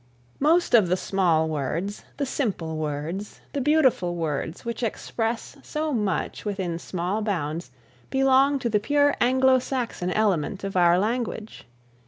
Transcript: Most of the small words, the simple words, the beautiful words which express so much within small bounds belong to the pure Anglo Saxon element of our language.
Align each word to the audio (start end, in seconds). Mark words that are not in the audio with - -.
Most 0.39 0.73
of 0.73 0.87
the 0.87 0.97
small 0.97 1.47
words, 1.47 2.05
the 2.17 2.25
simple 2.25 2.77
words, 2.77 3.39
the 3.53 3.61
beautiful 3.61 4.15
words 4.15 4.65
which 4.65 4.81
express 4.81 5.57
so 5.61 5.93
much 5.93 6.43
within 6.43 6.79
small 6.79 7.21
bounds 7.21 7.69
belong 8.09 8.57
to 8.57 8.67
the 8.67 8.79
pure 8.79 9.15
Anglo 9.21 9.59
Saxon 9.59 10.09
element 10.09 10.63
of 10.63 10.75
our 10.75 10.97
language. 10.97 11.67